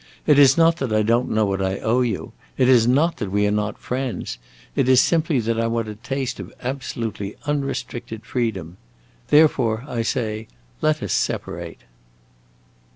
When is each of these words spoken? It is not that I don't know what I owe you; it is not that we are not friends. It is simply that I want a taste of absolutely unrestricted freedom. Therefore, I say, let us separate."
It 0.25 0.39
is 0.39 0.57
not 0.57 0.77
that 0.77 0.91
I 0.91 1.03
don't 1.03 1.29
know 1.29 1.45
what 1.45 1.61
I 1.61 1.77
owe 1.77 2.01
you; 2.01 2.31
it 2.57 2.67
is 2.67 2.87
not 2.87 3.17
that 3.17 3.29
we 3.29 3.45
are 3.45 3.51
not 3.51 3.77
friends. 3.77 4.39
It 4.75 4.89
is 4.89 4.99
simply 4.99 5.39
that 5.41 5.59
I 5.59 5.67
want 5.67 5.87
a 5.87 5.93
taste 5.93 6.39
of 6.39 6.51
absolutely 6.63 7.35
unrestricted 7.45 8.25
freedom. 8.25 8.77
Therefore, 9.27 9.85
I 9.87 10.01
say, 10.01 10.47
let 10.81 11.03
us 11.03 11.13
separate." 11.13 11.81